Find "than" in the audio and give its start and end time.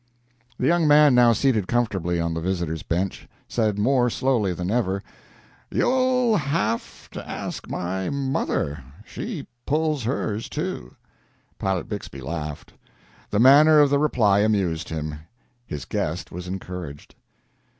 4.51-4.71